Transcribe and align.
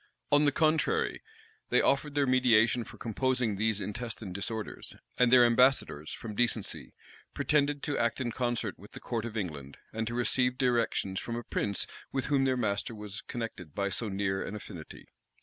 On 0.31 0.45
the 0.45 0.51
contrary, 0.51 1.21
they 1.69 1.79
offered 1.79 2.15
their 2.15 2.25
mediation 2.25 2.83
for 2.83 2.97
composing 2.97 3.55
these 3.55 3.79
intestine 3.79 4.33
disorders; 4.33 4.95
and 5.19 5.31
their 5.31 5.45
ambassadors, 5.45 6.11
from 6.11 6.33
decency, 6.33 6.95
pretended 7.35 7.83
to 7.83 7.99
act 7.99 8.19
in 8.19 8.31
concert 8.31 8.79
with 8.79 8.93
the 8.93 8.99
court 8.99 9.25
of 9.25 9.37
England, 9.37 9.77
and 9.93 10.07
to 10.07 10.15
receive 10.15 10.57
directions 10.57 11.19
from 11.19 11.35
a 11.35 11.43
prince 11.43 11.85
with 12.11 12.25
whom 12.33 12.45
their 12.45 12.57
master 12.57 12.95
was 12.95 13.21
connected 13.27 13.75
by 13.75 13.89
so 13.89 14.09
near 14.09 14.43
an 14.43 14.55
affinity. 14.55 15.05